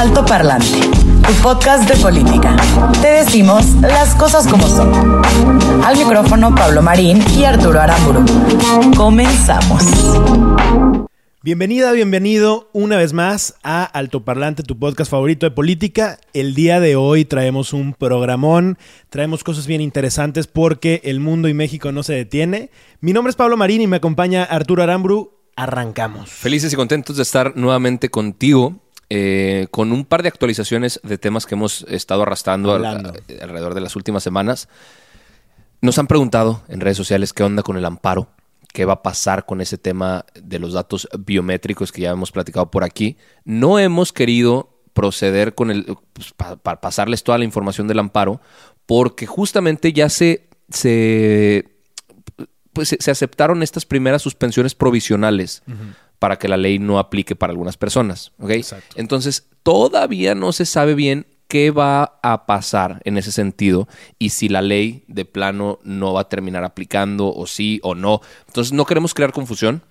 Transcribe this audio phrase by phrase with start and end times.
[0.00, 0.80] Alto Parlante,
[1.26, 2.56] tu podcast de política.
[3.02, 5.20] Te decimos las cosas como son.
[5.84, 8.24] Al micrófono Pablo Marín y Arturo Aramburu.
[8.96, 9.84] Comenzamos.
[11.42, 16.18] Bienvenida, bienvenido una vez más a Alto Parlante, tu podcast favorito de política.
[16.32, 18.78] El día de hoy traemos un programón,
[19.10, 22.70] traemos cosas bien interesantes porque el mundo y México no se detiene.
[23.02, 25.34] Mi nombre es Pablo Marín y me acompaña Arturo Aramburu.
[25.56, 26.30] Arrancamos.
[26.30, 28.80] Felices y contentos de estar nuevamente contigo
[29.10, 33.10] eh, con un par de actualizaciones de temas que hemos estado arrastrando al- Hablando.
[33.10, 34.68] a- alrededor de las últimas semanas.
[35.82, 38.28] Nos han preguntado en redes sociales qué onda con el amparo,
[38.72, 42.70] qué va a pasar con ese tema de los datos biométricos que ya hemos platicado
[42.70, 43.16] por aquí.
[43.44, 48.40] No hemos querido proceder con el pues, para pasarles toda la información del amparo
[48.86, 51.64] porque justamente ya se se
[52.72, 55.62] pues se, se aceptaron estas primeras suspensiones provisionales
[56.20, 58.30] para que la ley no aplique para algunas personas.
[58.38, 58.50] ¿ok?
[58.50, 58.94] Exacto.
[58.94, 63.88] Entonces, todavía no se sabe bien qué va a pasar en ese sentido
[64.20, 68.20] y si la ley de plano no va a terminar aplicando o sí o no.
[68.46, 69.82] Entonces, no queremos crear confusión,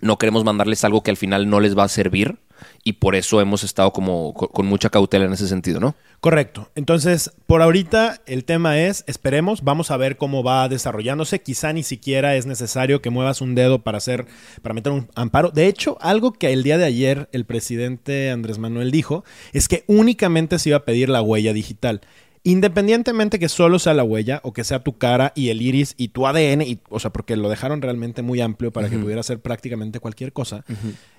[0.00, 2.38] no queremos mandarles algo que al final no les va a servir
[2.84, 5.94] y por eso hemos estado como co- con mucha cautela en ese sentido, ¿no?
[6.20, 6.70] Correcto.
[6.76, 11.40] Entonces, por ahorita el tema es, esperemos, vamos a ver cómo va desarrollándose.
[11.40, 14.26] Quizá ni siquiera es necesario que muevas un dedo para hacer,
[14.62, 15.50] para meter un amparo.
[15.50, 19.82] De hecho, algo que el día de ayer el presidente Andrés Manuel dijo es que
[19.88, 22.02] únicamente se iba a pedir la huella digital.
[22.44, 26.08] Independientemente que solo sea la huella o que sea tu cara y el iris y
[26.08, 29.38] tu ADN, y, o sea, porque lo dejaron realmente muy amplio para que pudiera hacer
[29.40, 30.64] prácticamente cualquier cosa,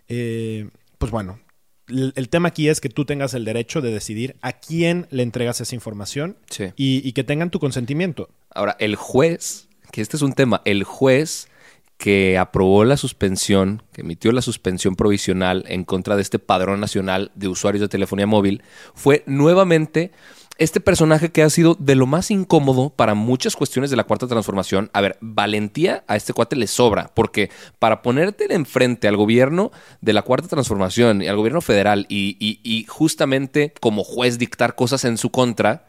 [0.10, 0.68] eh,
[1.04, 1.40] pues bueno,
[1.88, 5.24] el, el tema aquí es que tú tengas el derecho de decidir a quién le
[5.24, 6.66] entregas esa información Sí.
[6.76, 8.30] y, y que tengan tu consentimiento.
[8.54, 11.50] Ahora, el juez, que este es un tema, el juez
[11.98, 17.32] que aprobó la suspensión, que emitió la suspensión provisional en contra de este padrón nacional
[17.36, 18.62] de usuarios de telefonía móvil,
[18.94, 20.12] fue nuevamente
[20.58, 24.28] este personaje que ha sido de lo más incómodo para muchas cuestiones de la cuarta
[24.28, 24.90] transformación.
[24.94, 27.50] A ver, valentía a este cuate le sobra, porque
[27.80, 29.72] para ponerte enfrente al gobierno
[30.02, 34.76] de la cuarta transformación y al gobierno federal y, y- y justamente como juez dictar
[34.76, 35.88] cosas en su contra,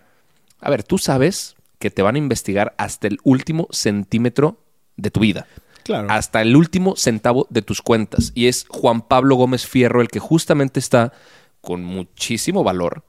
[0.60, 4.56] a ver, tú sabes que te van a investigar hasta el último centímetro
[4.96, 5.46] de tu vida.
[5.82, 6.08] Claro.
[6.10, 8.32] Hasta el último centavo de tus cuentas.
[8.34, 11.12] Y es Juan Pablo Gómez Fierro el que justamente está
[11.60, 13.04] con muchísimo valor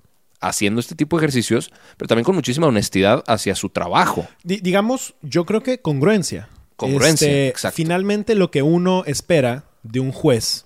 [0.48, 4.28] haciendo este tipo de ejercicios, pero también con muchísima honestidad hacia su trabajo.
[4.44, 6.50] Di- digamos, yo creo que congruencia.
[6.76, 7.76] Congruencia, Este, exacto.
[7.76, 10.66] Finalmente lo que uno espera de un juez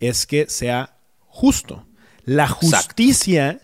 [0.00, 0.96] es que sea
[1.26, 1.86] justo.
[2.24, 3.60] La justicia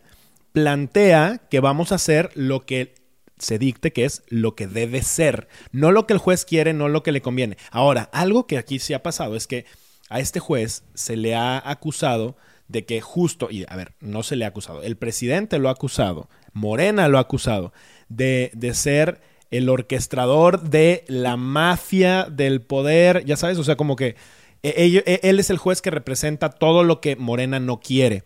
[0.53, 2.95] plantea que vamos a hacer lo que
[3.39, 6.89] se dicte que es lo que debe ser, no lo que el juez quiere, no
[6.89, 7.57] lo que le conviene.
[7.71, 9.65] Ahora, algo que aquí sí ha pasado es que
[10.09, 12.37] a este juez se le ha acusado
[12.69, 15.73] de que justo, y a ver, no se le ha acusado, el presidente lo ha
[15.73, 17.73] acusado, Morena lo ha acusado,
[18.09, 19.21] de, de ser
[19.51, 24.17] el orquestador de la mafia del poder, ya sabes, o sea, como que
[24.63, 28.25] ello- eh, él es el juez que representa todo lo que Morena no quiere.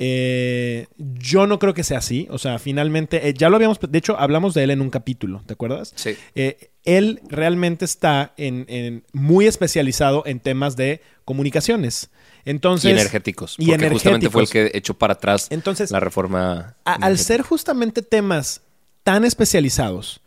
[0.00, 2.28] Eh, yo no creo que sea así.
[2.30, 5.42] O sea, finalmente, eh, ya lo habíamos, de hecho, hablamos de él en un capítulo,
[5.46, 5.92] ¿te acuerdas?
[5.96, 6.16] Sí.
[6.34, 12.10] Eh, él realmente está en, en- muy especializado en temas de comunicaciones.
[12.48, 13.54] Entonces, y energéticos.
[13.58, 16.76] y porque justamente fue el que echó para atrás Entonces, la reforma.
[16.84, 18.62] A- al ser justamente temas
[19.02, 20.20] tan especializados,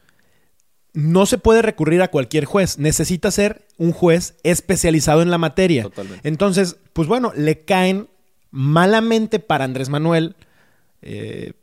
[0.94, 2.78] no se puede recurrir a cualquier juez.
[2.78, 5.84] Necesita ser un juez especializado en la materia.
[5.84, 6.28] Totalmente.
[6.28, 8.08] Entonces, pues bueno, le caen
[8.52, 10.36] malamente para Andrés Manuel.
[11.02, 11.54] eh,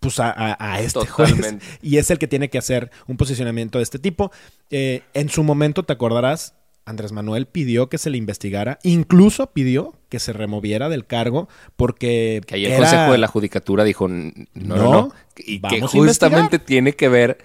[0.00, 1.64] pues a, a- a este juez Totalmente.
[1.82, 4.30] y es el que tiene que hacer un posicionamiento de este tipo.
[4.70, 6.54] Eh, en su momento, te acordarás,
[6.86, 12.40] Andrés Manuel pidió que se le investigara, incluso pidió que se removiera del cargo porque
[12.46, 15.12] Que ahí el era- Consejo de la Judicatura dijo, "N- no, no, No, no.
[15.36, 17.38] Y que justamente tiene que ver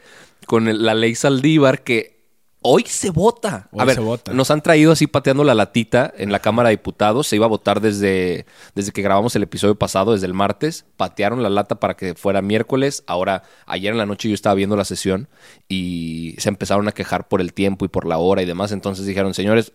[0.45, 2.20] con la ley Saldívar que
[2.63, 3.67] Hoy se vota.
[3.71, 4.33] Hoy a ver, se vota.
[4.33, 7.25] nos han traído así pateando la latita en la Cámara de Diputados.
[7.25, 10.85] Se iba a votar desde, desde que grabamos el episodio pasado, desde el martes.
[10.95, 13.03] Patearon la lata para que fuera miércoles.
[13.07, 15.27] Ahora, ayer en la noche yo estaba viendo la sesión
[15.67, 18.71] y se empezaron a quejar por el tiempo y por la hora y demás.
[18.71, 19.73] Entonces dijeron, señores,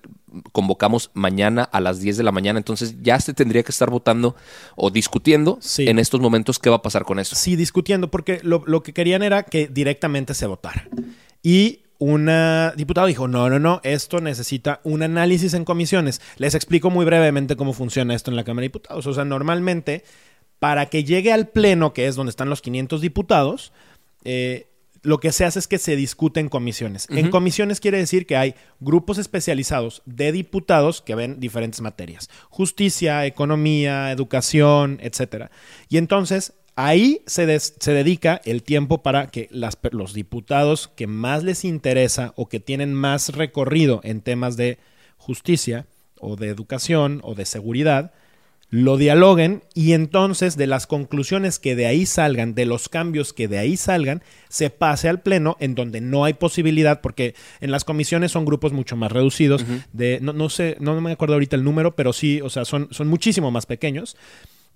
[0.53, 2.59] convocamos mañana a las 10 de la mañana.
[2.61, 4.37] Entonces ya se tendría que estar votando
[4.77, 5.89] o discutiendo Sí.
[5.89, 7.35] en estos momentos qué va a pasar con eso.
[7.35, 10.89] Sí, discutiendo, porque lo, lo que querían era que directamente se votara.
[11.43, 16.21] Y una diputada dijo, no, no, no, esto necesita un análisis en comisiones.
[16.37, 19.07] Les explico muy brevemente cómo funciona esto en la Cámara de Diputados.
[19.07, 20.05] O sea, normalmente,
[20.59, 23.73] para que llegue al Pleno, que es donde están los 500 diputados,
[24.25, 24.69] eh,
[25.03, 27.07] lo que se hace es que se discute en comisiones.
[27.11, 32.29] En comisiones quiere decir que hay grupos especializados de diputados que ven diferentes materias.
[32.51, 35.53] Justicia, economía, educación, etcétera.
[35.89, 41.07] Y entonces ahí se, des- se dedica el tiempo para que las los diputados que
[41.07, 44.79] más les interesa o que tienen más recorrido en temas de
[45.17, 45.87] justicia
[46.21, 48.13] o de educación o de seguridad,
[48.69, 53.47] lo dialoguen y entonces de las conclusiones que de ahí salgan, de los cambios que
[53.49, 57.85] de ahí salgan, se pase al pleno en donde no hay posibilidad, porque en las
[57.85, 61.63] comisiones son grupos mucho más reducidos, de, no, no sé, no me acuerdo ahorita el
[61.65, 64.17] número, pero sí, o sea, son, son muchísimo más pequeños.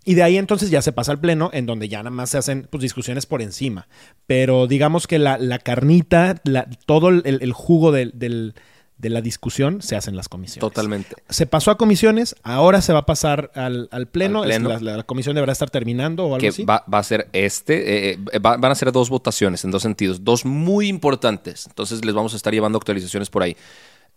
[0.05, 2.39] Y de ahí entonces ya se pasa al pleno, en donde ya nada más se
[2.39, 3.87] hacen pues, discusiones por encima.
[4.27, 8.55] Pero digamos que la, la carnita, la- todo el, el jugo del- del-
[8.97, 10.61] de la discusión se hace en las comisiones.
[10.61, 11.17] Totalmente.
[11.31, 14.43] Se pasó a comisiones, ahora se va a pasar al, al pleno.
[14.43, 14.73] Al pleno.
[14.75, 16.65] Es la, la comisión deberá estar terminando o algo que así.
[16.65, 19.81] va, va a ser este, eh, eh, va- van a ser dos votaciones en dos
[19.83, 21.67] sentidos, dos muy importantes.
[21.67, 23.57] Entonces les vamos a estar llevando actualizaciones por ahí.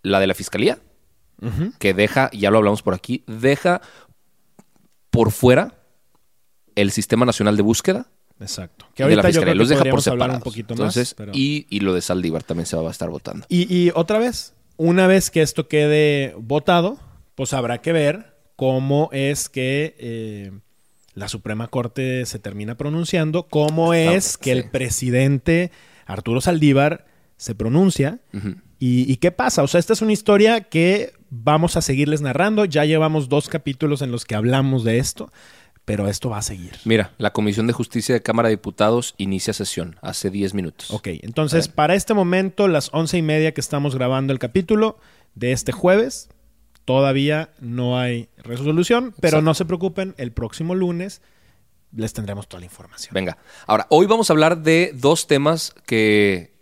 [0.01, 0.79] La de la fiscalía,
[1.79, 3.81] que deja, ya lo hablamos por aquí, deja
[5.13, 5.75] por fuera
[6.75, 8.07] el Sistema Nacional de Búsqueda
[8.39, 8.87] Exacto.
[8.95, 9.43] Que y de la ahorita yo Fiscalía.
[9.45, 10.35] creo que Los deja por separados.
[10.37, 13.45] un poquito Entonces, pero- y, y lo de Saldívar también se va a estar votando.
[13.47, 16.99] Y, y otra vez, una vez que esto quede votado,
[17.35, 20.51] pues habrá que ver cómo es que eh,
[21.13, 24.57] la Suprema Corte se termina pronunciando, cómo es que sí.
[24.59, 25.71] el presidente
[26.07, 27.05] Arturo Saldívar
[27.37, 28.19] se pronuncia
[28.79, 29.61] y, y qué pasa.
[29.63, 32.65] O sea, esta es una historia que vamos a seguirles narrando.
[32.65, 35.31] Ya llevamos dos capítulos en los que hablamos de esto,
[35.85, 36.73] pero esto va a seguir.
[36.85, 40.91] Mira, la Comisión de Justicia de Cámara de Diputados inicia sesión hace 10 minutos.
[40.91, 44.99] Ok, entonces para este momento, las once y media que estamos grabando el capítulo
[45.33, 46.29] de este jueves,
[46.85, 49.45] todavía no hay resolución, pero Exacto.
[49.45, 51.21] no se preocupen, el próximo lunes
[51.95, 53.13] les tendremos toda la información.
[53.13, 53.37] Venga,
[53.67, 56.53] ahora, hoy vamos a hablar de dos temas que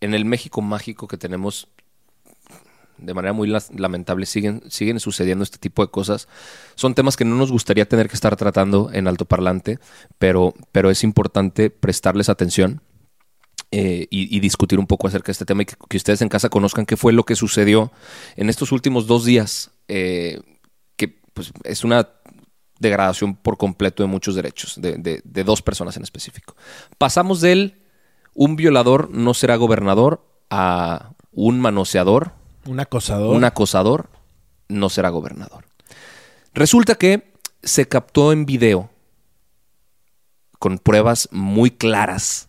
[0.00, 1.68] en el México mágico que tenemos
[2.98, 6.28] de manera muy lamentable siguen, siguen sucediendo este tipo de cosas.
[6.74, 9.78] Son temas que no nos gustaría tener que estar tratando en alto parlante,
[10.18, 12.80] pero, pero es importante prestarles atención
[13.70, 16.86] eh, y, discutir un poco acerca de este tema y que, ustedes en casa conozcan
[16.86, 17.90] qué fue lo que sucedió
[18.36, 20.40] en estos últimos dos días, eh,
[20.96, 22.08] que pues, es una
[22.78, 26.54] degradación por completo de muchos derechos, de, de- de dos personas en específico.
[26.98, 27.80] Pasamos del
[28.34, 32.32] un violador no será gobernador a un manoseador,
[32.66, 33.34] Un acosador.
[33.34, 34.08] un acosador
[34.68, 35.64] no será gobernador.
[36.54, 37.32] Resulta que
[37.62, 38.90] se captó en video
[40.58, 42.46] con pruebas muy claras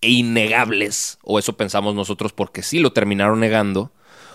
[0.00, 3.92] e innegables, o eso pensamos nosotros porque sí lo terminaron negando,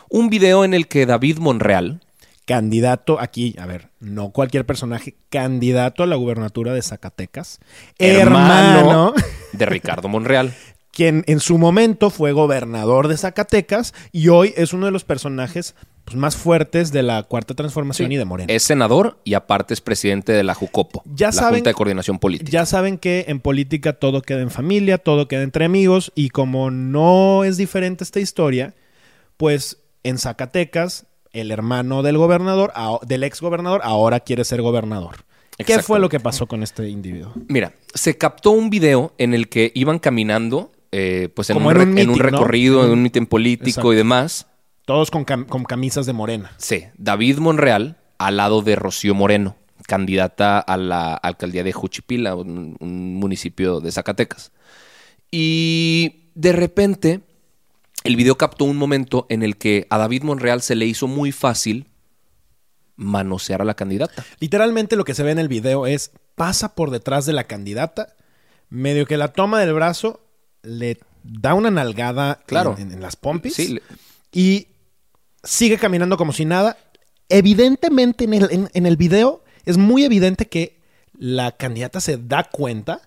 [0.10, 2.01] un video en el que David Monreal,
[2.46, 7.60] candidato aquí, a ver, no cualquier personaje, candidato a la gubernatura de Zacatecas,
[7.98, 9.13] hermano hermano,
[9.54, 10.54] de Ricardo Monreal,
[10.94, 15.74] quien en su momento fue gobernador de Zacatecas y hoy es uno de los personajes
[16.06, 18.53] pues, más fuertes de la cuarta transformación y de Morena.
[18.53, 22.20] es senador y aparte es presidente de la JUCOPO, Ya la saben- Junta de Coordinación
[22.20, 22.51] Política.
[22.51, 26.70] Ya saben que en política todo queda en familia, todo queda entre amigos y como
[26.72, 28.75] no es diferente esta historia,
[29.38, 32.72] pues en Zacatecas el hermano del gobernador,
[33.08, 35.25] del ex gobernador, ahora quiere ser gobernador.
[35.58, 37.32] ¿Qué fue lo que pasó con este individuo?
[37.48, 41.75] Mira, se captó un video en el que iban caminando, eh, pues en Como un,
[41.75, 42.38] en re- un en un meeting, ¿no?
[42.38, 43.93] recorrido, en un mitin político Exacto.
[43.93, 44.47] y demás.
[44.85, 46.51] Todos con, cam- con camisas de morena.
[46.57, 49.55] Sí, David Monreal al lado de Rocío Moreno,
[49.88, 54.51] candidata a la alcaldía de Juchipila, un, un municipio de Zacatecas.
[55.31, 57.21] Y de repente,
[58.03, 61.31] el video captó un momento en el que a David Monreal se le hizo muy
[61.31, 61.88] fácil
[62.95, 64.23] manosear a la candidata.
[64.39, 68.15] Literalmente lo que se ve en el video es pasa por detrás de la candidata,
[68.69, 70.21] medio que la toma del brazo,
[70.63, 72.75] le da una nalgada Claro.
[72.77, 73.79] en, en- en las pompis Sí,
[74.32, 74.67] y
[75.43, 76.77] sigue caminando como si nada.
[77.29, 80.79] Evidentemente en el, en- el video es muy evidente que
[81.17, 83.01] la candidata se da cuenta,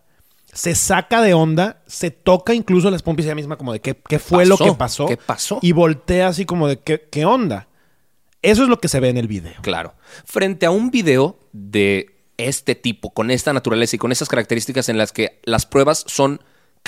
[0.52, 4.18] se saca de onda, se toca incluso las pompis ella misma como de qué, qué
[4.18, 5.06] fue lo que pasó.
[5.06, 5.58] ¿qué pasó?
[5.62, 7.68] Y voltea así como de qué, qué onda.
[8.42, 9.54] Eso es lo que se ve en el video.
[9.62, 9.94] Claro.
[10.25, 14.98] Frente a un video de este tipo, con esta naturaleza y con esas características en
[14.98, 16.40] las que las pruebas son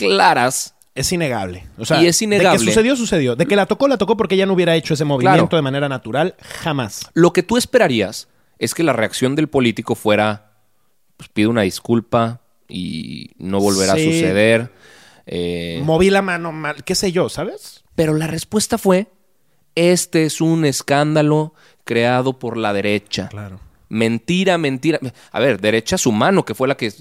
[0.06, 1.64] claras, Es innegable.
[1.78, 2.58] O sea, Y es De innegable.
[2.58, 3.36] que sucedió, sucedió.
[3.36, 5.56] De que la tocó, la tocó porque ella no hubiera hecho ese movimiento Claro.
[5.58, 6.34] de manera natural.
[6.62, 7.08] Jamás.
[7.14, 8.28] lo que tú esperarías
[8.58, 10.52] es que la reacción del político fuera,
[11.16, 14.00] pues pide una disculpa y no volverá Sí.
[14.08, 14.72] a suceder.
[15.26, 17.84] Eh, Moví la mano mal, qué sé yo, ¿sabes?
[17.94, 19.06] pero la respuesta fue,
[19.76, 23.28] este es un escándalo creado por la derecha.
[23.28, 23.60] Claro.
[23.88, 24.98] Mentira, mentira.
[25.32, 26.92] A ver, derecha su mano, que fue la que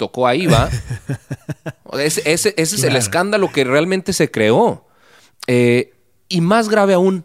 [0.00, 0.70] tocó ahí, ¿va?
[2.00, 4.86] ese, ese- ese es el escándalo que realmente se creó.
[5.46, 5.92] Eh,
[6.28, 7.24] y más grave aún,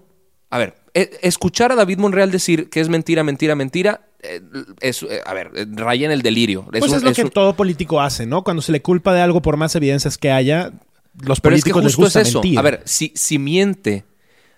[0.50, 4.42] a ver, e- escuchar a David Monreal decir que es mentira, mentira, mentira, eh,
[4.82, 6.66] es, eh, a ver, raya en el delirio.
[6.74, 8.44] Es Pues un- es lo es que un- todo político hace, ¿no?
[8.44, 10.72] Cuando se le culpa de algo por más evidencias que haya,
[11.22, 12.40] los Pero es que políticos les justo gusta es eso.
[12.42, 12.60] mentir.
[12.60, 14.04] A ver, si, si miente,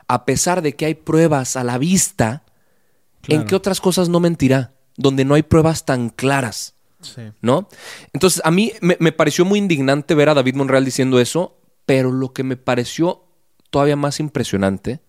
[0.07, 2.43] a pesar de que hay pruebas a la vista,
[3.27, 4.71] ¿en qué otras cosas no mentirá?
[4.95, 6.73] Donde no hay pruebas tan claras.
[7.15, 7.21] Sí.
[7.41, 7.67] ¿no?
[8.13, 12.11] Entonces, a mí me, me pareció muy indignante ver a David Monreal diciendo eso, pero
[12.11, 13.23] lo que me pareció
[13.69, 15.01] todavía más impresionante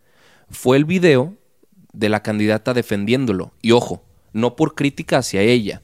[0.50, 1.36] fue el video
[1.92, 3.52] de la candidata defendiéndolo.
[3.62, 5.82] Y ojo, no por crítica hacia ella,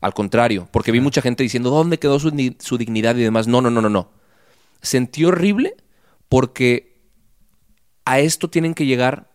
[0.00, 3.46] al contrario, porque vi mucha gente diciendo, ¿dónde quedó su, su dignidad y demás?
[3.46, 4.10] No, no, no, no, no.
[4.80, 5.76] Sentí horrible
[6.28, 7.02] porque
[8.04, 9.30] a esto tienen que llegar,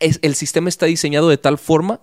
[0.00, 2.00] es, el sistema está diseñado de tal forma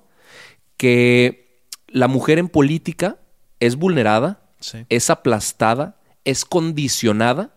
[0.77, 3.17] que la mujer en política
[3.59, 4.85] es vulnerada, Sí.
[4.89, 7.55] es aplastada, es condicionada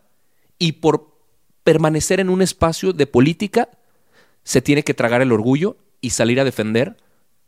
[0.58, 1.16] y por
[1.64, 3.68] permanecer en un espacio de política
[4.42, 6.96] se tiene que tragar el orgullo y salir a defender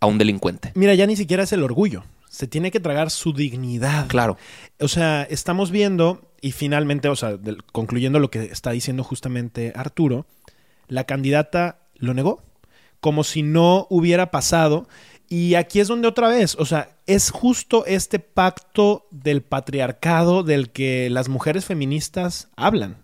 [0.00, 0.72] a un delincuente.
[0.74, 2.04] Mira, ya ni siquiera es el orgullo.
[2.28, 4.06] Se tiene que tragar su dignidad.
[4.08, 4.36] Claro.
[4.78, 9.72] O sea, estamos viendo, y finalmente, o sea, del- concluyendo lo que está diciendo justamente
[9.74, 10.26] Arturo,
[10.88, 12.42] la candidata lo negó,
[13.00, 14.88] como si no hubiera pasado.
[15.32, 20.70] Y aquí es donde otra vez, o sea, es justo este pacto del patriarcado del
[20.70, 22.96] que las mujeres feministas hablan.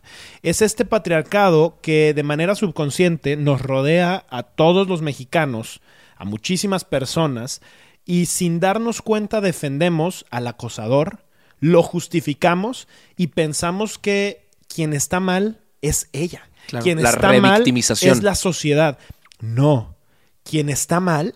[0.42, 5.80] Es este patriarcado que de manera subconsciente nos rodea a todos los mexicanos,
[6.16, 7.60] a muchísimas personas,
[8.04, 11.20] y sin darnos cuenta defendemos al acosador,
[11.60, 16.48] lo justificamos y pensamos que quien está mal es ella.
[16.66, 18.98] Claro, Quien la está mal es la sociedad.
[19.38, 19.94] No,
[20.42, 21.32] quien está mal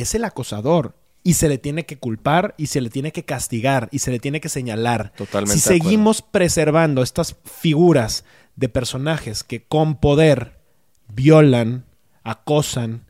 [0.00, 3.88] es el acosador y se le tiene que culpar y se le tiene que castigar
[3.92, 5.12] y se le tiene que señalar.
[5.16, 8.24] Totalmente Si seguimos preservando estas figuras
[8.56, 10.58] de personajes que con poder
[11.08, 11.84] violan,
[12.22, 13.06] acosan,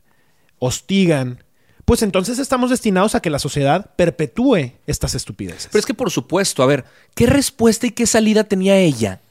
[0.59, 1.43] hostigan,
[1.85, 5.67] pues entonces estamos destinados a que la sociedad perpetúe estas estupideces.
[5.71, 9.21] Pero es que por supuesto, a ver, ¿qué respuesta y qué salida tenía ella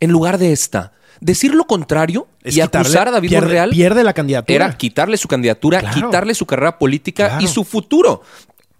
[0.00, 0.92] en lugar de esta?
[1.24, 4.54] Decir lo contrario Es y quitarle- acusar a David pierde- Monreal pierde la candidatura.
[4.66, 5.94] era quitarle su candidatura, Claro.
[5.94, 7.44] quitarle su carrera política Claro.
[7.44, 8.22] y su futuro.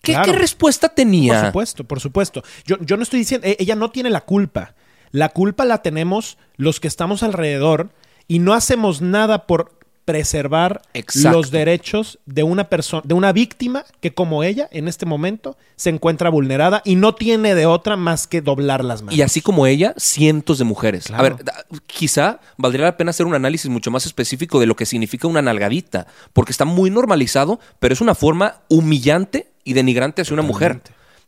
[0.03, 0.33] ¿Qué, Claro.
[0.33, 1.35] qué respuesta tenía?
[1.35, 2.43] Por supuesto, por supuesto.
[2.67, 4.75] Yo, yo no estoy diciendo, e- ella no tiene la culpa.
[5.13, 7.91] La culpa la tenemos los que estamos alrededor
[8.27, 9.71] y no hacemos nada por
[10.05, 11.39] preservar Exacto.
[11.39, 15.91] los derechos de una persona, de una víctima que como ella en este momento se
[15.91, 19.17] encuentra vulnerada y no tiene de otra más que doblar las manos.
[19.17, 21.05] Y así como ella, cientos de mujeres.
[21.05, 21.25] Claro.
[21.25, 21.37] A ver,
[21.87, 25.43] quizá valdría la pena hacer un análisis mucho más específico de lo que significa una
[25.43, 30.83] nalgadita, porque está muy normalizado, pero es una forma humillante y denigrante hacia una mujer.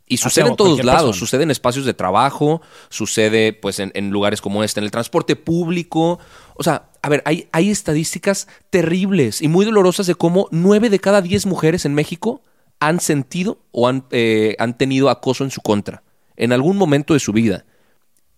[0.07, 1.19] Y sucede en todos lados, persona.
[1.19, 5.35] sucede en espacios de trabajo, sucede pues en, en lugares como este, en el transporte
[5.35, 6.19] público.
[6.57, 10.99] O sea, a ver, hay, hay estadísticas terribles y muy dolorosas de cómo nueve de
[10.99, 12.43] cada diez mujeres en México
[12.81, 16.03] han sentido o han, eh, han tenido acoso en su contra
[16.37, 17.65] en algún momento de su vida.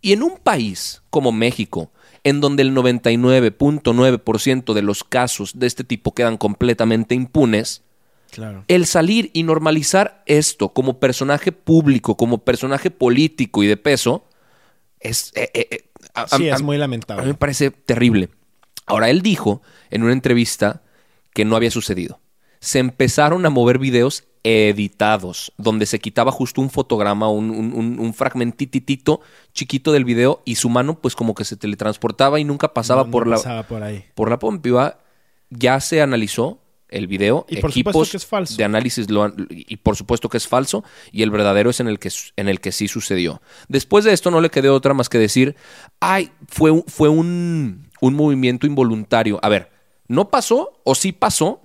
[0.03, 1.91] Y en un país como México,
[2.25, 7.83] en donde el 99.9% de los casos de este tipo quedan completamente impunes,
[8.31, 8.65] Claro.
[8.69, 14.25] el salir y normalizar esto como personaje público, como personaje político y de peso,
[15.01, 15.33] es...
[15.37, 17.25] eh, eh, eh, a- Sí, a- es muy a mí lamentable.
[17.27, 18.29] me parece terrible.
[18.87, 20.83] Ahora, él dijo en una entrevista
[21.35, 22.21] que no había sucedido.
[22.61, 28.15] Se empezaron a mover videos editados, donde se quitaba justo un fotograma, un, un, un-
[28.15, 29.21] fragmentititito
[29.53, 33.07] chiquito del video y su mano pues como que se teletransportaba y nunca pasaba No-
[33.07, 34.05] no por la pasaba por ahí.
[34.15, 34.99] por la pompiva.
[35.51, 38.57] Ya se analizó el video, Y por supuesto equipos que es falso.
[38.57, 41.89] de análisis lo han- y por supuesto que es falso y el verdadero es en
[41.89, 43.43] el que en el que sí sucedió.
[43.69, 45.57] Después de esto no le quedó otra más que decir,
[46.01, 49.39] ay, fue fue un un movimiento involuntario.
[49.43, 49.71] A ver,
[50.09, 51.63] no pasó o sí pasó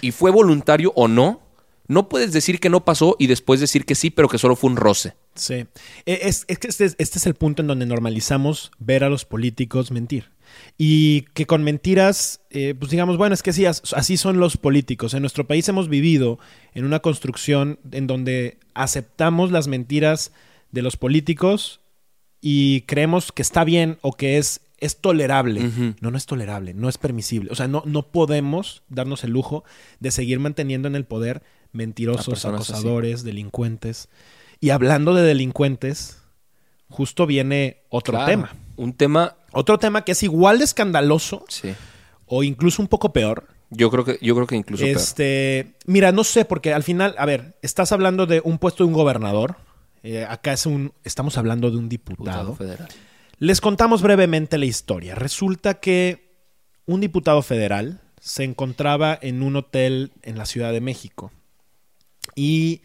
[0.00, 1.40] y fue voluntario o no.
[1.86, 4.70] No puedes decir que no pasó y después decir que sí, pero que solo fue
[4.70, 5.14] un roce.
[5.34, 5.66] Sí.
[6.06, 9.24] E- Es, que este, es- este es el punto en donde normalizamos ver a los
[9.26, 10.30] políticos mentir.
[10.78, 14.56] Y que con mentiras, eh, pues digamos, bueno, es que sí, as- así son los
[14.56, 15.12] políticos.
[15.12, 16.38] En nuestro país hemos vivido
[16.74, 20.32] en una construcción en donde aceptamos las mentiras
[20.70, 21.80] de los políticos
[22.40, 25.70] y creemos que está bien o que es, es tolerable.
[26.00, 27.50] No, no es tolerable, no es permisible.
[27.50, 29.64] O sea, no, no podemos darnos el lujo
[30.00, 32.48] de seguir manteniendo en el poder mentirosos, así.
[32.48, 34.08] acosadores, delincuentes.
[34.60, 36.18] Y hablando de delincuentes,
[36.88, 38.26] justo viene otro Claro.
[38.26, 38.54] tema.
[38.76, 41.74] Un tema, Otro tema que es igual de escandaloso sí.
[42.26, 43.46] o incluso un poco peor.
[43.70, 44.96] Yo creo que, yo creo que incluso peor.
[44.96, 48.88] Este, mira, no sé, porque al final, a ver, estás hablando de un puesto de
[48.88, 49.56] un gobernador.
[50.02, 52.50] Eh, acá es un, estamos hablando de un diputado.
[52.52, 52.88] Diputado federal.
[53.38, 55.14] Les contamos brevemente la historia.
[55.14, 56.36] Resulta que
[56.86, 61.32] un diputado federal se encontraba en un hotel en la Ciudad de México.
[62.36, 62.82] Y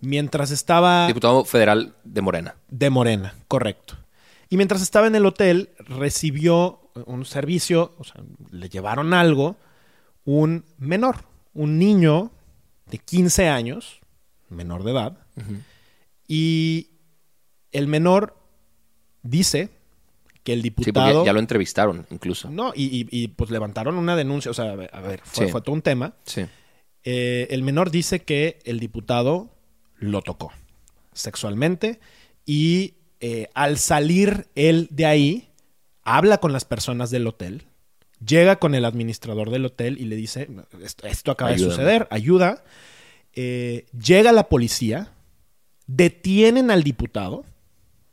[0.00, 1.06] mientras estaba...
[1.06, 2.56] Diputado federal de Morena.
[2.68, 3.96] De Morena, correcto.
[4.50, 9.56] Y mientras estaba en el hotel, recibió un servicio, o sea, le llevaron algo,
[10.24, 11.24] un menor,
[11.54, 12.30] un niño
[12.86, 14.00] de 15 años,
[14.48, 15.18] menor de edad,
[16.28, 16.90] y
[17.72, 18.36] el menor
[19.22, 19.70] dice
[20.44, 21.12] que el Sí, diputado...
[21.14, 22.48] porque ya lo entrevistaron incluso.
[22.50, 25.46] No, y, y- y, pues levantaron una denuncia, o sea, a ver, a ver, fue,
[25.46, 25.50] Sí.
[25.52, 26.14] fue todo un tema.
[26.24, 26.44] Sí.
[27.02, 29.50] Eh, el menor dice que el diputado
[29.96, 30.52] lo tocó
[31.12, 31.98] sexualmente
[32.46, 35.48] y eh, al salir él de ahí,
[36.02, 37.62] habla con las personas del hotel,
[38.24, 40.48] llega con el administrador del hotel y le dice,
[40.82, 42.64] esto, esto acaba de suceder, ayuda.
[43.32, 45.12] Eh, llega la policía,
[45.86, 47.44] detienen al diputado,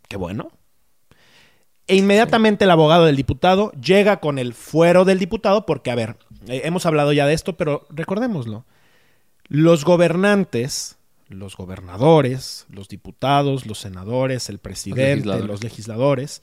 [0.07, 0.51] qué bueno,
[1.91, 6.15] e inmediatamente el abogado del diputado llega con el fuero del diputado, porque, a ver,
[6.47, 8.63] eh, hemos hablado ya de esto, pero recordémoslo.
[9.49, 15.47] Los gobernantes, los gobernadores, los diputados, los senadores, el presidente, legisladores.
[15.49, 16.41] los legisladores,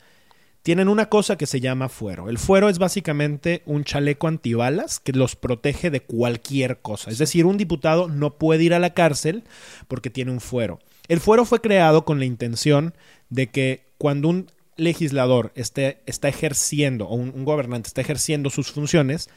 [0.62, 2.28] tienen una cosa que se llama fuero.
[2.28, 7.10] El fuero es básicamente un chaleco antibalas que los protege de cualquier cosa.
[7.10, 9.44] Es decir, un diputado no puede ir a la cárcel
[9.88, 10.78] porque tiene un fuero.
[11.08, 12.92] El fuero fue creado con la intención
[13.30, 18.72] de que cuando un legislador esté, está ejerciendo o un, un gobernante está ejerciendo sus
[18.72, 19.28] funciones,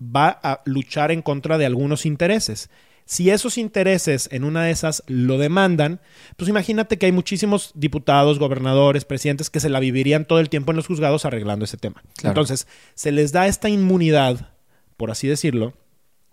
[0.00, 2.70] va a luchar en contra de algunos intereses.
[3.04, 6.00] Si esos intereses en una de esas lo demandan,
[6.36, 10.72] pues imagínate que hay muchísimos diputados, gobernadores, presidentes que se la vivirían todo el tiempo
[10.72, 12.02] en los juzgados arreglando ese tema.
[12.16, 12.32] Claro.
[12.32, 14.52] Entonces, se les da esta inmunidad,
[14.98, 15.72] por así decirlo,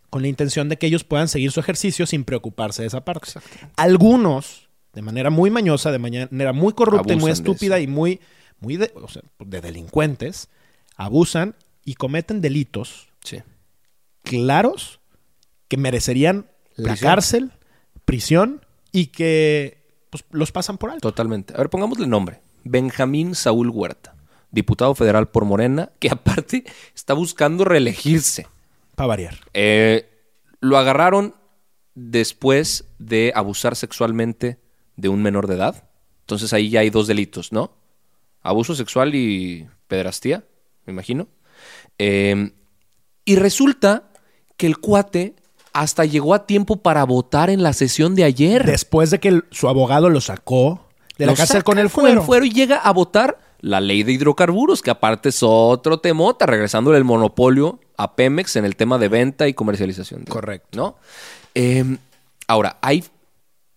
[0.10, 3.32] con la intención de que ellos puedan seguir su ejercicio sin preocuparse de esa parte.
[3.78, 8.20] Algunos, de manera muy mañosa, de manera muy corrupta y muy estúpida y muy,
[8.66, 10.50] muy de, o sea, de delincuentes,
[10.96, 13.44] abusan y cometen delitos Sí.
[14.24, 15.00] claros
[15.68, 17.52] que merecerían la cárcel,
[18.06, 21.10] prisión y que pues, los pasan por alto.
[21.12, 21.54] Totalmente.
[21.54, 22.42] A ver, pongámosle nombre.
[22.64, 24.16] Benjamín Saúl Huerta,
[24.50, 28.48] diputado federal por Morena, que aparte está buscando reelegirse.
[28.96, 29.36] Para variar.
[29.54, 30.10] Eh,
[30.60, 31.36] lo agarraron
[31.94, 34.58] después de abusar sexualmente
[34.96, 35.88] de un menor de edad.
[36.22, 37.85] Entonces ahí ya hay dos delitos, ¿no?
[38.46, 40.44] Abuso sexual y pederastía,
[40.86, 41.28] me imagino.
[41.98, 42.52] Eh,
[43.26, 44.04] y resulta
[44.58, 45.36] que el cuate
[45.74, 48.66] hasta llegó a tiempo para votar en la sesión de ayer.
[48.66, 52.46] Después de que el- su abogado lo sacó de la cárcel con el fuero.
[52.46, 57.04] y llega a votar la ley de hidrocarburos, que aparte es otro temota, regresándole el
[57.04, 60.24] monopolio a Pemex en el tema de venta y comercialización.
[60.26, 60.78] de- Correcto.
[60.78, 60.96] ¿No?
[61.56, 61.98] Eh,
[62.48, 63.04] ahora, hay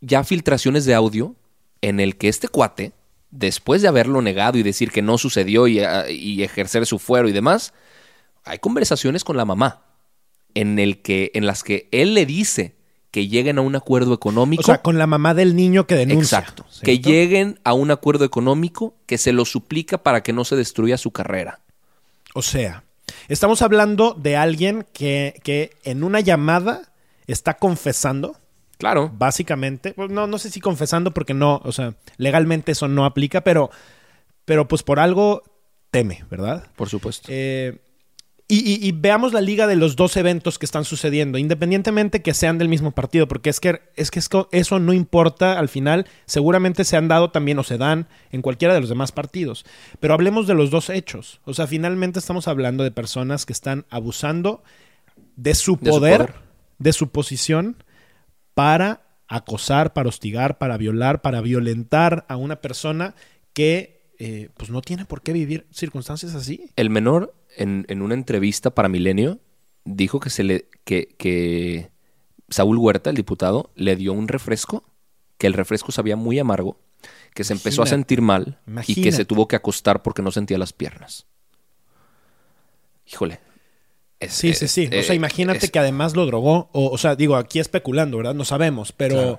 [0.00, 1.34] ya filtraciones de audio
[1.80, 2.92] en el que este cuate,
[3.30, 7.28] después de haberlo negado y decir que no sucedió y, ah, y ejercer su fuero
[7.28, 7.72] y demás,
[8.44, 9.82] hay conversaciones con la mamá
[10.54, 12.76] en el que en las que él le dice
[13.10, 16.38] que lleguen a un acuerdo económico O sea, con la mamá del niño que denuncia.
[16.38, 16.66] Exacto.
[16.82, 20.98] Que lleguen a un acuerdo económico que se lo suplica para que no se destruya
[20.98, 21.60] su carrera.
[22.34, 22.84] O sea,
[23.28, 26.92] estamos hablando de alguien que, que en una llamada
[27.26, 28.36] está confesando,
[28.78, 29.10] Claro.
[29.12, 29.92] básicamente.
[29.94, 33.70] Pues no, no sé si confesando porque no, o sea, legalmente eso no aplica, pero,
[34.44, 35.42] pero pues por algo
[35.90, 36.66] teme, ¿verdad?
[36.76, 37.28] Por supuesto.
[37.30, 37.78] Eh,
[38.50, 42.32] y, y- y veamos la liga de los dos eventos que están sucediendo, independientemente que
[42.32, 44.20] sean del mismo partido, porque es que, es que
[44.52, 48.72] eso no importa al final, seguramente se han dado también o se dan en cualquiera
[48.72, 49.66] de los demás partidos.
[50.00, 51.40] Pero hablemos de los dos hechos.
[51.44, 54.62] O sea, finalmente estamos hablando de personas que están abusando
[55.36, 56.34] de su De su poder, poder.
[56.78, 57.76] de su posición,
[58.58, 63.14] para acosar, para hostigar, para violar, para violentar a una persona
[63.52, 66.72] que eh, pues no tiene por qué vivir circunstancias así.
[66.74, 69.38] El menor, en, en una entrevista para Milenio,
[69.84, 70.68] dijo que se le.
[70.82, 71.92] que, que
[72.48, 74.82] Saúl Huerta, el diputado, le dio un refresco,
[75.36, 76.80] que el refresco sabía muy amargo,
[77.34, 80.58] que se empezó a sentir mal y que se tuvo que acostar porque no sentía
[80.58, 81.28] las piernas.
[83.06, 83.38] Híjole.
[84.20, 84.86] Es- Sí, sí, sí.
[84.88, 86.68] o sea, eh, imagínate es- que además lo drogó.
[86.72, 88.34] O, o sea, digo, aquí especulando, ¿verdad?
[88.34, 89.38] No sabemos, pero Claro.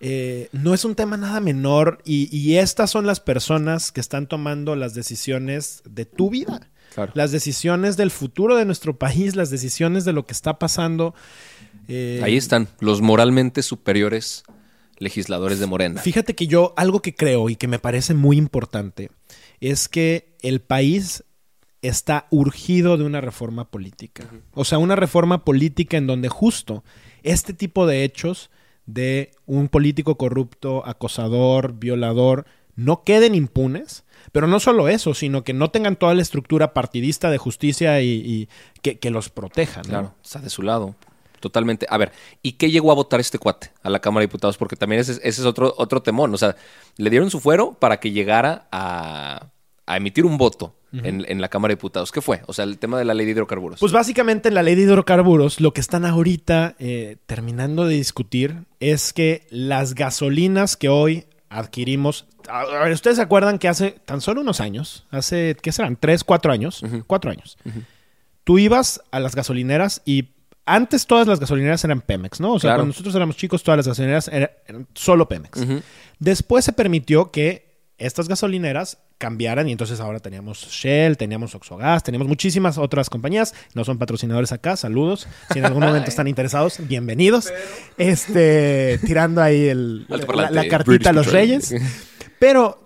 [0.00, 1.98] eh, no es un tema nada menor.
[2.04, 6.70] Y, y estas son las personas que están tomando las decisiones de tu vida.
[6.94, 7.12] Claro.
[7.14, 11.14] Las decisiones del futuro de nuestro país, las decisiones de lo que está pasando.
[11.88, 14.44] Eh, Ahí están, los moralmente superiores
[14.98, 16.00] legisladores de Morena.
[16.02, 19.10] Fíjate que yo, algo que creo y que me parece muy importante,
[19.60, 21.24] es que el país
[21.82, 24.24] está urgido de una reforma política.
[24.52, 26.84] O sea, una reforma política en donde justo
[27.22, 28.50] este tipo de hechos
[28.86, 34.04] de un político corrupto, acosador, violador, no queden impunes.
[34.32, 38.08] Pero no solo eso, sino que no tengan toda la estructura partidista de justicia y,
[38.08, 38.48] y
[38.82, 39.82] que, que los proteja.
[39.82, 39.88] ¿no?
[39.88, 40.94] Claro, está de su lado.
[41.40, 41.86] Totalmente.
[41.88, 42.12] A ver,
[42.42, 44.58] ¿y qué llegó a votar este cuate a la Cámara de Diputados?
[44.58, 46.34] Porque también ese, ese es otro, otro temón.
[46.34, 46.54] O sea,
[46.96, 49.48] le dieron su fuero para que llegara a,
[49.92, 52.12] a emitir un voto en, en la Cámara de Diputados.
[52.12, 52.42] ¿Qué fue?
[52.46, 53.80] O sea, el tema de la ley de hidrocarburos.
[53.80, 58.64] Pues básicamente en la ley de hidrocarburos lo que están ahorita eh, terminando de discutir
[58.80, 62.26] es que las gasolinas que hoy adquirimos...
[62.48, 65.96] A ver, ¿ustedes se acuerdan que hace tan solo unos años, hace, ¿qué serán?
[65.96, 66.82] ¿Tres, cuatro años?
[67.06, 67.58] Cuatro años.
[68.44, 70.30] Tú ibas a las gasolineras y
[70.66, 72.54] antes todas las gasolineras eran Pemex, ¿no?
[72.54, 72.78] O sea, Claro.
[72.80, 75.66] cuando nosotros éramos chicos todas las gasolineras era- eran solo Pemex.
[76.18, 82.26] Después se permitió que estas gasolineras cambiaran y entonces ahora teníamos Shell, teníamos Oxogas, teníamos
[82.26, 85.28] muchísimas otras compañías, no son patrocinadores acá, saludos.
[85.52, 87.52] Si en algún momento están interesados, bienvenidos.
[87.98, 91.74] Este, tirando ahí el, la, cartita a los reyes.
[92.38, 92.82] Pero,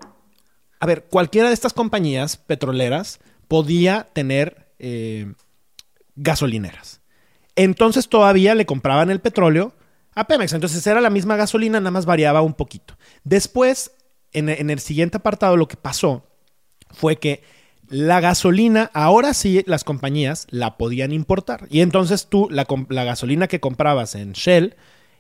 [0.80, 5.32] a ver, cualquiera de estas compañías petroleras podía tener eh,
[6.16, 7.00] gasolineras.
[7.54, 9.72] Entonces todavía le compraban el petróleo
[10.16, 10.52] a Pemex.
[10.52, 12.98] Entonces era la misma gasolina, nada más variaba un poquito.
[13.22, 13.92] Después,
[14.34, 16.26] en, en el siguiente apartado, lo que pasó
[16.90, 17.42] fue que
[17.88, 21.66] la gasolina, ahora sí las compañías la podían importar.
[21.70, 22.66] Y entonces tú, la,
[23.04, 24.74] gasolina que comprabas en Shell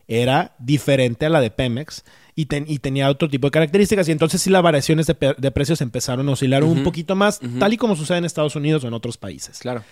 [0.08, 4.08] era diferente a la de Pemex y, ten- y tenía otro tipo de características.
[4.08, 7.76] Y entonces sí las variaciones de precios empezaron a oscilar un poquito más, tal y
[7.76, 9.58] como sucede en Estados Unidos o en otros países.
[9.58, 9.84] Claro.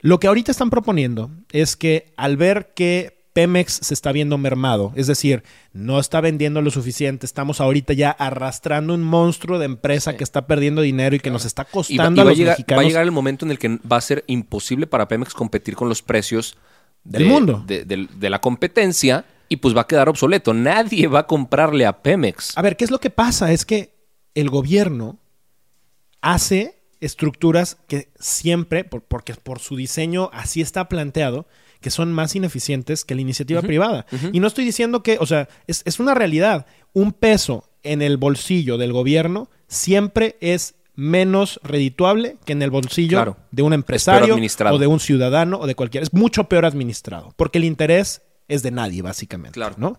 [0.00, 4.94] Lo que ahorita están proponiendo es que al ver que Pemex se está viendo mermado,
[4.96, 5.42] es decir,
[5.74, 10.46] no está vendiendo lo suficiente, estamos ahorita ya arrastrando un monstruo de empresa que está
[10.46, 12.80] perdiendo dinero y que nos está Y, va, costando y va a los llegar, va
[12.80, 15.90] a llegar el momento en el que va a ser imposible para Pemex competir con
[15.90, 16.56] los precios
[17.04, 17.62] Del de- mundo.
[17.66, 20.54] de, de- de la competencia y pues va a quedar obsoleto.
[20.54, 22.56] Nadie va a comprarle a Pemex.
[22.56, 23.52] A ver, ¿qué es lo que pasa?
[23.52, 23.94] Es que
[24.34, 25.18] el gobierno
[26.22, 31.46] hace estructuras que siempre, por- porque por su diseño así está planteado,
[31.80, 34.06] que son más ineficientes que la iniciativa privada.
[34.32, 36.66] Y no estoy diciendo que, o sea, es, es una realidad.
[36.92, 43.18] Un peso en el bolsillo del gobierno siempre es menos redituable que en el bolsillo
[43.18, 43.36] Claro.
[43.50, 44.34] de un empresario
[44.70, 46.02] o de un ciudadano o de cualquiera.
[46.02, 49.54] Es mucho peor administrado, porque el interés es de nadie, básicamente.
[49.54, 49.74] Claro.
[49.78, 49.98] ¿no?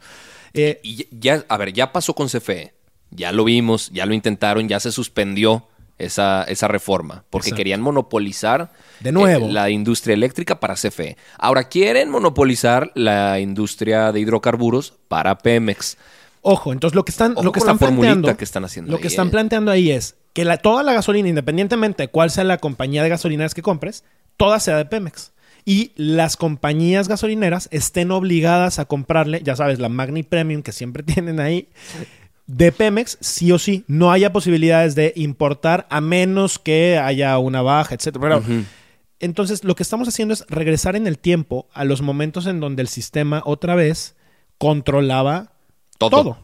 [0.53, 2.73] Eh, Y ya, a ver, ya pasó con CFE.
[3.11, 7.23] Ya lo vimos, ya lo intentaron, ya se suspendió esa, esa reforma.
[7.29, 7.57] Porque Exacto.
[7.57, 9.47] querían monopolizar De nuevo.
[9.47, 11.17] eh, la industria eléctrica para CFE.
[11.37, 15.97] Ahora quieren monopolizar la industria de hidrocarburos para Pemex.
[16.41, 19.01] Ojo, entonces lo que están, Ojo lo que están planteando, que están haciendo lo ahí,
[19.01, 19.31] que están eh.
[19.31, 23.09] planteando ahí es que la, toda la gasolina, independientemente de cuál sea la compañía de
[23.09, 24.03] gasolineras que compres,
[24.37, 25.31] toda sea de Pemex.
[25.65, 31.03] Y las compañías gasolineras estén obligadas a comprarle, ya sabes, la Magni Premium que siempre
[31.13, 31.67] tienen ahí,
[32.47, 33.83] de Pemex, sí o sí.
[33.87, 38.41] No haya posibilidades de importar a menos que haya una baja, etcétera.
[38.41, 38.63] Pero,
[39.19, 42.81] Entonces, lo que estamos haciendo es regresar en el tiempo a los momentos en donde
[42.81, 44.15] el sistema otra vez
[44.57, 45.51] controlaba
[45.97, 46.09] Todo.
[46.09, 46.37] todo.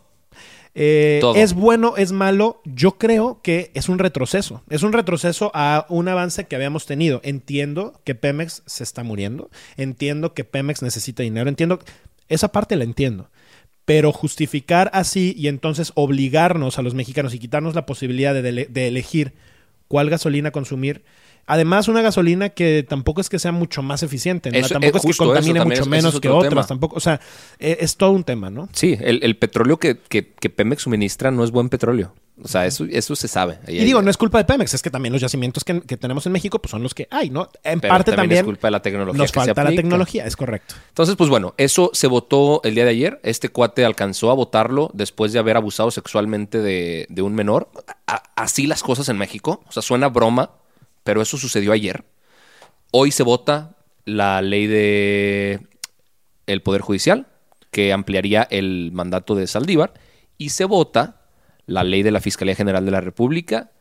[0.76, 1.36] Eh, Todo.
[1.36, 2.60] ¿Es bueno, es malo?
[2.66, 4.64] Yo creo que es un retroceso.
[4.70, 7.22] Es un retroceso a un avance que habíamos tenido.
[7.24, 9.52] Entiendo que Pemex se está muriendo.
[9.78, 11.48] Entiendo que Pemex necesita dinero.
[11.48, 11.80] Entiendo.
[12.28, 13.30] Esa parte la entiendo.
[13.86, 19.34] Pero justificar así y entonces obligarnos a los mexicanos y quitarnos la posibilidad de, elegir
[19.88, 21.04] cuál gasolina consumir.
[21.46, 24.58] Además, una gasolina que tampoco es que sea mucho más eficiente, ¿no?
[24.60, 26.66] Eso- tampoco es que contamine mucho es- menos es que otras, tema.
[26.66, 27.20] tampoco, o sea,
[27.60, 28.70] eh, es todo un tema, ¿no?
[28.72, 32.14] Sí, el, el petróleo que, que- que Pemex suministra no es buen petróleo.
[32.42, 33.60] O sea, eso, eso se sabe.
[33.68, 36.26] Y digo, no es culpa de Pemex, es que también los yacimientos que, que tenemos
[36.26, 37.48] en México pues son los que hay, ¿no?
[37.64, 39.70] En Pero parte también también, es culpa de la tecnología nos que se falta la
[39.70, 39.82] aplica.
[39.84, 40.74] tecnología, es correcto.
[40.90, 43.20] Entonces, pues bueno, eso se votó el día de ayer.
[43.24, 47.70] Este cuate alcanzó a votarlo después de haber abusado sexualmente de, de un menor.
[48.08, 49.64] A- así las cosas en México.
[49.68, 50.52] O sea, suena broma,
[51.04, 52.04] pero eso sucedió ayer.
[52.90, 55.60] Hoy se vota la ley de
[56.48, 57.28] el Poder Judicial,
[57.70, 59.94] que ampliaría el mandato de Saldívar,
[60.40, 61.22] y se vota
[61.66, 63.72] la ley de la Fiscalía General de la República,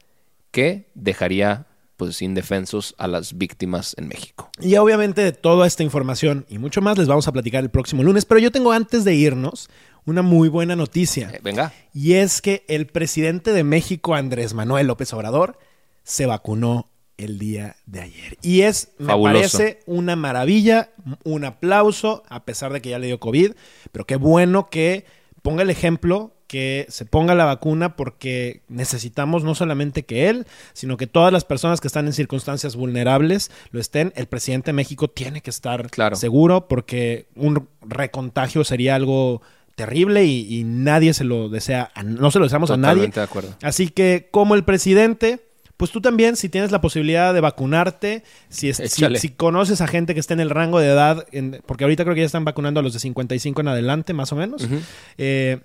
[0.50, 1.66] que dejaría
[1.96, 4.50] pues indefensos a las víctimas en México.
[4.60, 8.02] Y obviamente de toda esta información y mucho más les vamos a platicar el próximo
[8.02, 9.68] lunes, pero yo tengo antes de irnos
[10.04, 11.30] una muy buena noticia.
[11.32, 11.72] Eh, venga.
[11.94, 15.58] Y es que el presidente de México, Andrés Manuel López Obrador,
[16.02, 18.36] se vacunó el día de ayer.
[18.42, 19.58] Y es, me Fabuloso.
[19.58, 20.90] parece una maravilla,
[21.24, 23.52] un aplauso, a pesar de que ya le dio COVID,
[23.92, 25.04] pero qué bueno que
[25.42, 30.98] ponga el ejemplo, que se ponga la vacuna, porque necesitamos no solamente que él, sino
[30.98, 34.12] que todas las personas que están en circunstancias vulnerables lo estén.
[34.16, 36.14] El presidente de México tiene que estar Claro.
[36.14, 39.40] seguro, porque un recontagio sería algo
[39.76, 43.08] terrible y, y nadie se lo desea, no se lo deseamos a nadie.
[43.08, 43.54] De acuerdo.
[43.62, 45.40] Así que, como el presidente,
[45.78, 49.18] pues tú también, si tienes la posibilidad de vacunarte, si, es- si, Échale.
[49.18, 52.14] si conoces a gente que esté en el rango de edad, en- porque ahorita creo
[52.14, 54.68] que ya están vacunando a los de 55 en adelante, más o menos,
[55.16, 55.60] eh,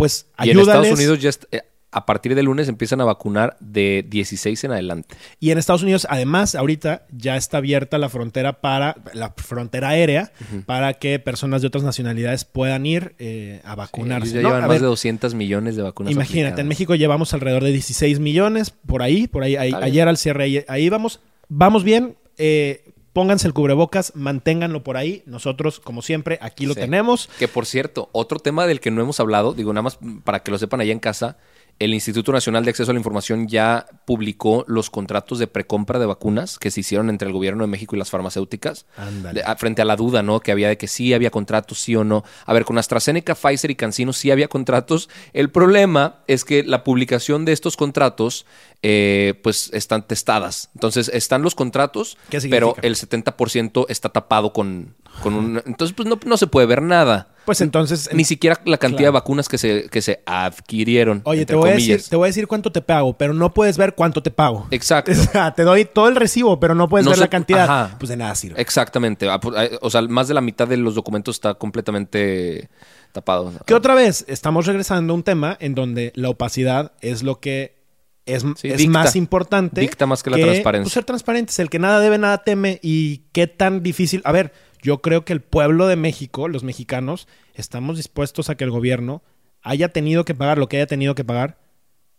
[0.00, 0.86] pues Y en ayúdales.
[0.88, 5.16] Estados Unidos ya eh, a partir del lunes empiezan a vacunar de 16 en adelante.
[5.40, 10.32] Y en Estados Unidos, además, ahorita ya está abierta la frontera para la frontera aérea
[10.66, 14.28] para que personas de otras nacionalidades puedan ir eh, a vacunarse.
[14.28, 14.48] Ellos ya ¿no?
[14.48, 16.12] llevan A más ver, de 200 millones de vacunas.
[16.12, 16.68] Imagínate, en.
[16.68, 20.88] México llevamos alrededor de 16 millones, por ahí, por ahí, ayer al cierre, ahí, ahí
[20.88, 26.74] vamos, vamos bien, eh, pónganse el cubrebocas, manténganlo por ahí, nosotros, como siempre, aquí lo
[26.74, 26.80] Sí.
[26.80, 27.28] tenemos.
[27.38, 30.50] Que por cierto, otro tema del que no hemos hablado, digo nada más para que
[30.50, 31.36] lo sepan allá en casa,
[31.80, 36.06] el Instituto Nacional de Acceso a la Información ya publicó los contratos de precompra de
[36.06, 38.86] vacunas que se hicieron entre el gobierno de México y las farmacéuticas.
[38.96, 39.40] Ándale.
[39.40, 40.40] De- a- frente a la duda, ¿no?
[40.40, 42.22] Que había de que sí había contratos, sí o no.
[42.46, 45.08] A ver, con AstraZeneca, Pfizer y CanSino sí había contratos.
[45.32, 48.46] El problema es que la publicación de estos contratos,
[48.82, 50.68] eh, pues están testadas.
[50.74, 55.62] Entonces, están los contratos, ¿Qué pero el 70% está tapado con, con un...
[55.66, 57.28] Entonces, pues no, no se puede ver nada.
[57.44, 59.12] Pues entonces, Ni siquiera la cantidad Claro.
[59.12, 61.22] de vacunas que se, que se adquirieron.
[61.24, 63.76] oye, te voy, a decir, te voy a decir cuánto te pago, pero no puedes
[63.78, 64.66] ver cuánto te pago.
[64.70, 65.10] Exacto.
[65.12, 67.64] O sea, te doy todo el recibo, pero no puedes No ver se- la cantidad.
[67.64, 67.96] ajá.
[67.98, 68.60] Pues de nada sirve.
[68.60, 69.28] Exactamente.
[69.28, 72.68] Ah, pues, eh, O sea, más de la mitad de los documentos está completamente
[73.12, 73.52] tapado.
[73.66, 77.80] Que otra vez estamos regresando a un tema en donde la opacidad es lo que
[78.26, 78.92] es, Sí, es dicta.
[78.92, 79.80] más importante.
[79.80, 80.84] Dicta más que la transparencia.
[80.84, 81.58] pues, ser transparentes.
[81.58, 82.78] El que nada debe, nada teme.
[82.82, 84.20] Y qué tan difícil.
[84.24, 84.52] A ver,
[84.82, 89.22] yo creo que el pueblo de México, los mexicanos, estamos dispuestos a que el gobierno
[89.62, 91.58] haya tenido que pagar lo que haya tenido que pagar,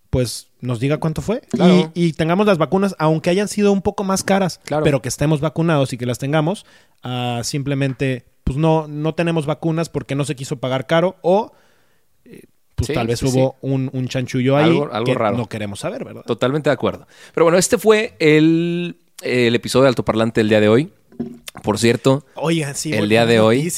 [0.09, 1.41] pues nos diga cuánto fue.
[1.49, 1.91] Claro.
[1.95, 4.83] Y, y tengamos las vacunas, aunque hayan sido un poco más caras, Claro.
[4.83, 6.65] pero que estemos vacunados y que las tengamos,
[7.01, 11.53] a simplemente, pues no, no tenemos vacunas porque no se quiso pagar caro o
[12.25, 12.43] eh,
[12.75, 15.37] pues Sí, tal vez sí, hubo Un, un chanchullo ahí Algo- algo que raro.
[15.37, 16.23] no queremos saber, ¿verdad?
[16.25, 17.07] Totalmente de acuerdo.
[17.33, 20.91] Pero bueno, este fue el, el episodio de Altoparlante del día de hoy.
[21.63, 23.71] Por cierto, Oigan, sí, El día de hoy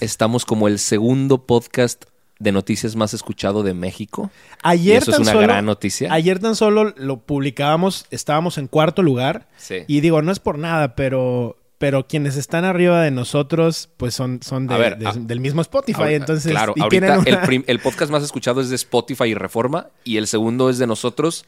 [0.00, 2.04] estamos como el segundo podcast
[2.38, 4.30] de noticias más escuchado de México.
[4.62, 6.12] Ayer y eso es tan una solo- gran noticia.
[6.12, 9.48] Ayer tan solo lo publicábamos, estábamos en cuarto lugar.
[9.56, 9.84] Sí.
[9.86, 14.40] Y digo, no es por nada, pero, pero quienes están arriba de nosotros, pues son,
[14.42, 16.14] son de- A ver, de- a- del mismo Spotify.
[16.14, 20.16] Entonces, claro, y ahorita el, el podcast más escuchado es de Spotify y Reforma y
[20.18, 21.44] el segundo es de nosotros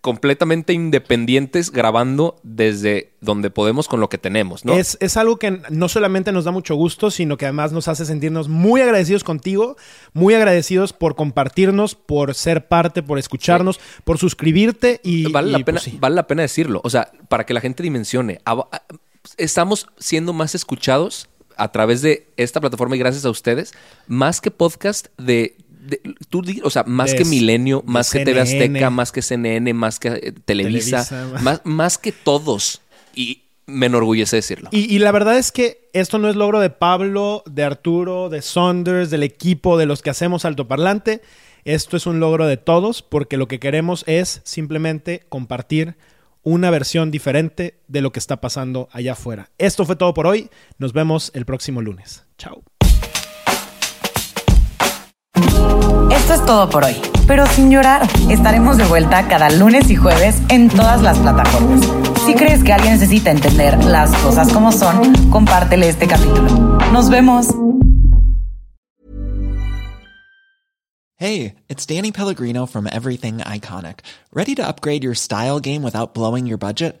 [0.00, 4.74] completamente independientes grabando desde donde podemos con lo que tenemos, ¿no?
[4.74, 8.04] Es, es algo que no solamente nos da mucho gusto, sino que además nos hace
[8.04, 9.76] sentirnos muy agradecidos contigo,
[10.12, 15.30] muy agradecidos por compartirnos, por ser parte, por escucharnos, por suscribirte y...
[15.32, 15.98] vale, y, la pena, pues, sí.
[16.00, 16.80] vale la pena decirlo.
[16.84, 18.40] O sea, para que la gente dimensione.
[19.36, 23.74] Estamos siendo más escuchados a través de esta plataforma y gracias a ustedes,
[24.06, 25.56] más que podcast de.
[25.88, 28.68] De- tú o sea, más De que Milenio, más que TV CNN.
[28.78, 31.42] Azteca, más que CNN, más que eh, Televisa, Televisa.
[31.42, 32.80] más, más que todos.
[33.14, 34.68] Y me enorgullece decirlo.
[34.72, 38.40] Y, y la verdad es que esto no es logro de Pablo, de Arturo, de
[38.42, 41.20] Saunders, del equipo, de los que hacemos altoparlante.
[41.64, 45.96] Esto es un logro de todos porque lo que queremos es simplemente compartir
[46.44, 49.50] una versión diferente de lo que está pasando allá afuera.
[49.58, 50.48] Esto fue todo por hoy.
[50.78, 52.24] Nos vemos el próximo lunes.
[52.38, 52.62] Chao.
[56.10, 58.08] Esto es todo por hoy, pero sin llorar.
[58.28, 61.80] Estaremos de vuelta cada lunes y jueves en todas las plataformas.
[62.26, 66.78] Si crees que alguien necesita entender las cosas como son, compártele este capítulo.
[66.92, 67.48] Nos vemos.
[71.16, 74.00] Hey, it's Danny Pellegrino from Everything Iconic.
[74.32, 77.00] Ready to upgrade your style game without blowing your budget?